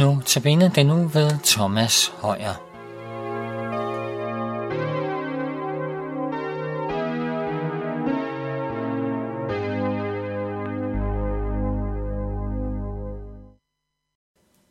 [0.00, 2.54] Nu tabiner den nu ved Thomas Højer.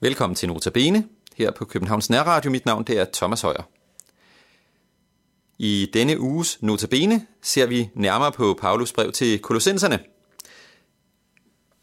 [0.02, 2.52] Velkommen til Notabene her på Københavns Nærradio.
[2.52, 3.70] Mit navn det er Thomas Højer.
[5.58, 10.00] I denne uges Notabene ser vi nærmere på Paulus brev til kolossenserne.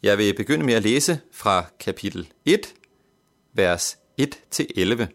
[0.03, 2.73] Jeg vil begynde med at læse fra kapitel 1,
[3.57, 5.05] vers 1-11.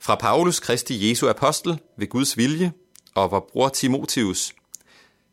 [0.00, 2.72] Fra Paulus Kristi Jesu apostel ved Guds vilje
[3.14, 4.54] og vor bror Timotheus.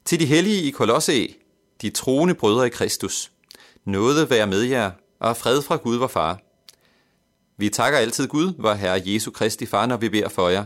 [0.06, 1.36] Til de hellige i Kolosse,
[1.82, 3.32] de troende brødre i Kristus.
[3.86, 6.40] Nåde være med jer, og fred fra Gud vor far.
[7.58, 10.66] Vi takker altid Gud, vor Herre Jesu Kristi far, når vi beder for jer.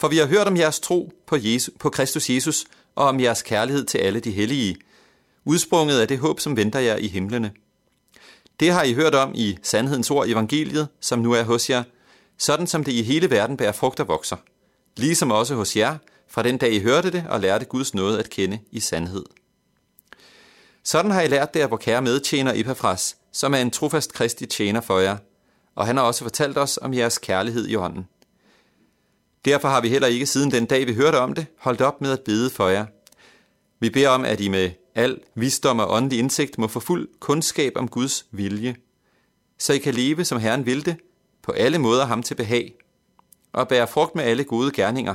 [0.00, 3.42] For vi har hørt om jeres tro på, Jesus, på Kristus Jesus og om jeres
[3.42, 4.76] kærlighed til alle de hellige,
[5.44, 7.52] udsprunget af det håb, som venter jer i himlene.
[8.62, 11.82] Det har I hørt om i sandhedens ord evangeliet, som nu er hos jer,
[12.38, 14.36] sådan som det i hele verden bærer frugt og vokser.
[14.96, 15.96] Ligesom også hos jer,
[16.28, 19.24] fra den dag I hørte det og lærte Guds nåde at kende i sandhed.
[20.84, 24.48] Sådan har I lært det af vor kære medtjener Epafras, som er en trofast kristig
[24.48, 25.16] tjener for jer,
[25.74, 28.08] og han har også fortalt os om jeres kærlighed i ånden.
[29.44, 32.12] Derfor har vi heller ikke siden den dag, vi hørte om det, holdt op med
[32.12, 32.86] at bede for jer.
[33.80, 37.72] Vi beder om, at I med al visdom og åndelig indsigt må få fuld kundskab
[37.76, 38.76] om Guds vilje,
[39.58, 40.96] så I kan leve, som Herren vil det,
[41.42, 42.74] på alle måder ham til behag,
[43.52, 45.14] og bære frugt med alle gode gerninger,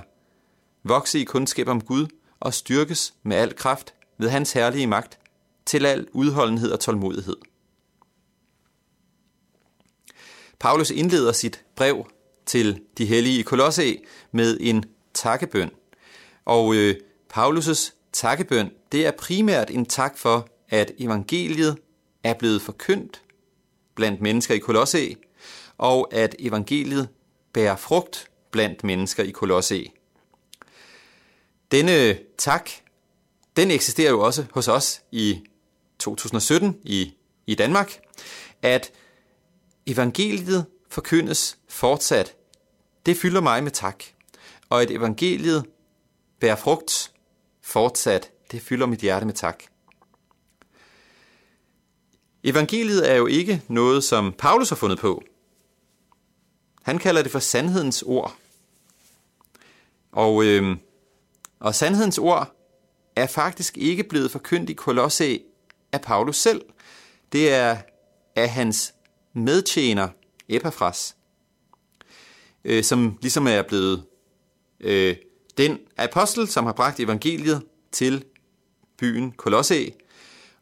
[0.83, 2.07] vokse i kundskab om Gud
[2.39, 5.19] og styrkes med al kraft ved hans herlige magt,
[5.65, 7.35] til al udholdenhed og tålmodighed.
[10.59, 12.07] Paulus indleder sit brev
[12.45, 13.97] til de hellige i Kolosse
[14.31, 15.71] med en takkebøn.
[16.45, 16.95] Og øh,
[17.33, 21.77] Paulus' takkebøn, det er primært en tak for, at evangeliet
[22.23, 23.21] er blevet forkyndt
[23.95, 25.15] blandt mennesker i Kolosse,
[25.77, 27.09] og at evangeliet
[27.53, 29.91] bærer frugt blandt mennesker i Kolosse.
[31.71, 32.69] Denne tak,
[33.55, 35.41] den eksisterer jo også hos os i
[35.99, 37.13] 2017 i,
[37.47, 37.99] i Danmark,
[38.61, 38.91] at
[39.85, 42.35] evangeliet forkyndes fortsat.
[43.05, 44.03] Det fylder mig med tak.
[44.69, 45.65] Og at evangeliet
[46.39, 47.11] bærer frugt
[47.67, 49.63] fortsat, det fylder mit hjerte med tak.
[52.43, 55.23] Evangeliet er jo ikke noget, som Paulus har fundet på.
[56.81, 58.35] Han kalder det for sandhedens ord.
[60.11, 60.77] Og, øh,
[61.59, 62.55] og sandhedens ord
[63.15, 65.39] er faktisk ikke blevet forkyndt i Kolosse
[65.91, 66.61] af Paulus selv.
[67.31, 67.77] Det er
[68.35, 68.93] af hans
[69.33, 70.09] medtjener
[70.49, 71.15] Epaphras,
[72.63, 74.05] øh, som ligesom er blevet
[74.79, 75.15] øh,
[75.57, 78.23] den apostel, som har bragt evangeliet til
[78.97, 79.93] byen Kolosse,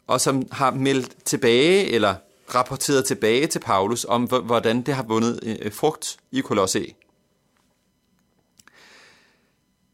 [0.07, 2.15] og som har meldt tilbage, eller
[2.55, 6.93] rapporteret tilbage til Paulus, om hvordan det har vundet øh, frugt i Kolosse.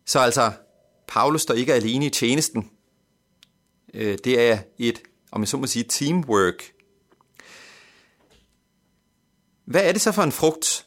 [0.06, 0.52] Så altså,
[1.08, 2.72] Paulus står ikke alene i tjenesten.
[3.94, 5.02] Øh, det er et,
[5.32, 6.72] om jeg så må sige, teamwork.
[9.66, 10.86] Hvad er det så for en frugt?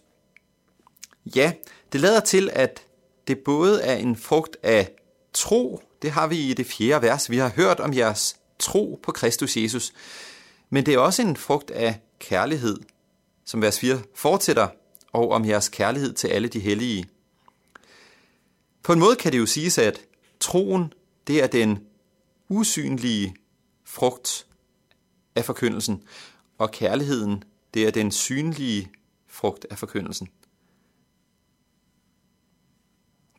[1.37, 1.53] Ja,
[1.93, 2.87] det lader til, at
[3.27, 4.91] det både er en frugt af
[5.33, 7.31] tro, det har vi i det fjerde vers.
[7.31, 9.93] Vi har hørt om jeres tro på Kristus Jesus.
[10.71, 12.79] Men det er også en frugt af kærlighed,
[13.45, 14.69] som vers 4 fortsætter,
[15.13, 17.09] og om jeres kærlighed til alle de hellige.
[18.83, 20.01] På en måde kan det jo siges, at
[20.41, 20.93] troen,
[21.27, 21.79] det er den
[22.49, 23.35] usynlige
[23.85, 24.47] frugt
[25.35, 26.03] af forkyndelsen,
[26.59, 28.91] og kærligheden, det er den synlige
[29.29, 30.29] frugt af forkyndelsen.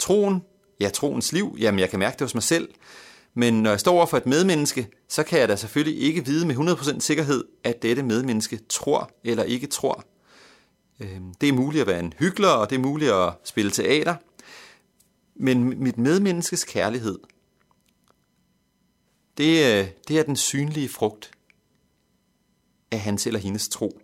[0.05, 0.41] Troen,
[0.79, 2.69] ja, troens liv, jamen jeg kan mærke det hos mig selv,
[3.33, 6.47] men når jeg står over for et medmenneske, så kan jeg da selvfølgelig ikke vide
[6.47, 10.05] med 100% sikkerhed, at dette medmenneske tror eller ikke tror.
[10.99, 14.15] Øhm, det er muligt at være en hyggelig, og det er muligt at spille teater,
[15.35, 17.19] men mit medmenneskes kærlighed,
[19.38, 21.31] det, øh, det er den synlige frugt
[22.91, 24.00] af hans eller hendes tro.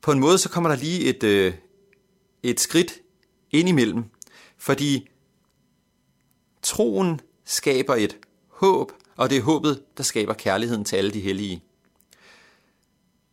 [0.00, 1.54] På en måde så kommer der lige et, øh,
[2.42, 3.01] et skridt
[3.52, 4.04] indimellem,
[4.56, 5.08] fordi
[6.62, 8.18] troen skaber et
[8.48, 11.62] håb, og det er håbet, der skaber kærligheden til alle de hellige.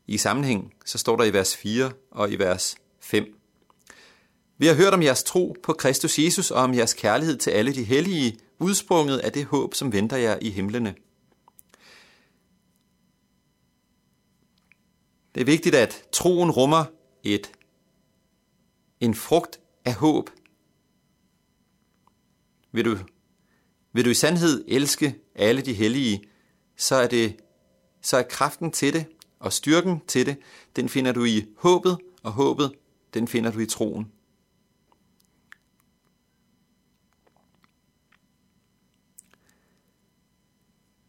[0.07, 3.36] I sammenhæng så står der i vers 4 og i vers 5.
[4.57, 7.74] Vi har hørt om jeres tro på Kristus Jesus og om jeres kærlighed til alle
[7.74, 10.95] de hellige, udsprunget af det håb, som venter jer i himlene.
[15.36, 16.86] Det er vigtigt, at troen rummer
[17.24, 17.51] et
[19.00, 19.60] en frugt
[19.90, 20.30] af håb.
[22.72, 22.98] Vil du,
[23.94, 26.24] vil du i sandhed elske alle de hellige,
[26.78, 27.40] så er, det,
[28.02, 29.06] så er kraften til det
[29.40, 30.38] og styrken til det,
[30.76, 32.72] den finder du i håbet, og håbet,
[33.14, 34.12] den finder du i troen.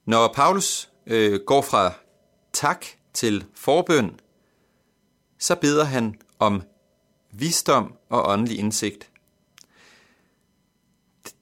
[0.05, 1.93] Når Paulus øh, går fra
[2.53, 4.21] tak til forbøn,
[5.39, 6.63] så beder han om
[7.31, 9.11] visdom og åndelig indsigt.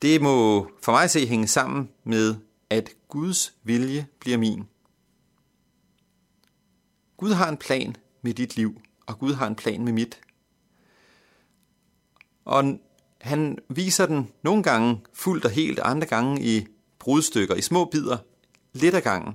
[0.02, 2.34] Det må for mig se hænge sammen med,
[2.70, 4.64] at Guds vilje bliver min.
[7.16, 10.20] Gud har en plan med dit liv, og Gud har en plan med mit.
[12.44, 12.78] Og
[13.20, 16.66] han viser den nogle gange fuldt og helt, andre gange i
[16.98, 18.18] brudstykker, i små bidder,
[18.72, 19.34] lidt ad gangen.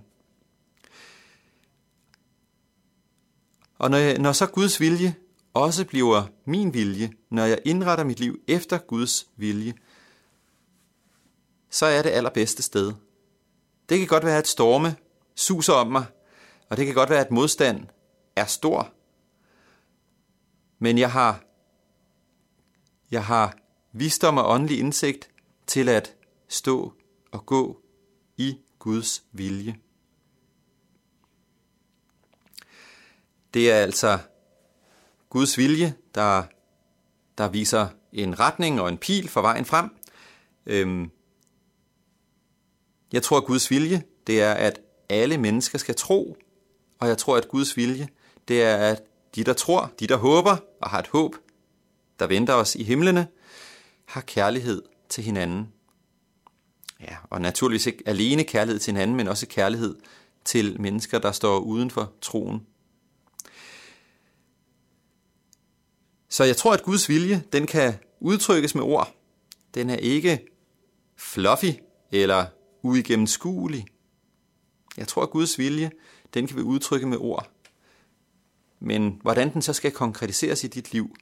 [3.78, 5.16] Og når, når så Guds vilje
[5.54, 9.74] også bliver min vilje, når jeg indretter mit liv efter Guds vilje,
[11.70, 12.94] så er det allerbedste sted.
[13.90, 14.96] Det kan godt være, at storme
[15.36, 16.06] suser om mig,
[16.70, 17.88] og det kan godt være, at modstand
[18.36, 18.94] er stor.
[20.80, 21.44] Men jeg har,
[23.12, 23.58] jeg har
[23.92, 25.30] visdom og åndelig indsigt
[25.68, 26.16] til at
[26.48, 26.94] stå
[27.32, 27.82] og gå
[28.38, 29.76] i Guds vilje.
[33.54, 34.20] Det er altså
[35.34, 36.44] Guds vilje, der,
[37.38, 39.90] der viser en retning og en pil for vejen frem.
[40.66, 41.12] Øhm,
[43.14, 46.38] jeg tror, at Guds vilje, det er, at alle mennesker skal tro.
[47.00, 48.08] Og jeg tror, at Guds vilje,
[48.48, 49.04] det er, at
[49.36, 51.36] de, der tror, de, der håber og har et håb,
[52.20, 53.28] der venter os i himlene,
[54.06, 55.74] har kærlighed til hinanden.
[57.02, 59.96] Ja, og naturligvis ikke alene kærlighed til hinanden, men også kærlighed
[60.46, 62.68] til mennesker, der står uden for troen.
[66.34, 69.16] Så jeg tror, at Guds vilje, den kan udtrykkes med ord.
[69.74, 70.48] Den er ikke
[71.16, 71.80] fluffy
[72.12, 72.46] eller
[72.82, 73.86] uigennemskuelig.
[74.98, 75.92] Jeg tror, at Guds vilje,
[76.34, 77.52] den kan vi udtrykke med ord.
[78.80, 81.16] Men hvordan den så skal konkretiseres i dit liv,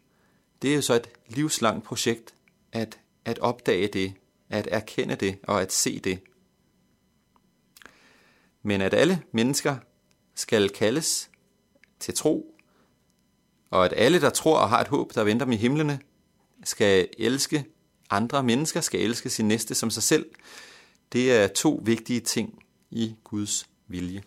[0.62, 2.34] det er jo så et livslangt projekt
[2.72, 4.14] at, at opdage det,
[4.50, 6.20] at erkende det og at se det.
[8.64, 9.78] Men at alle mennesker
[10.36, 11.30] skal kaldes
[12.00, 12.56] til tro,
[13.72, 16.00] og at alle, der tror og har et håb, der venter dem i himlene,
[16.64, 17.66] skal elske
[18.10, 20.26] andre mennesker, skal elske sin næste som sig selv,
[21.14, 24.24] det er to vigtige ting i Guds vilje.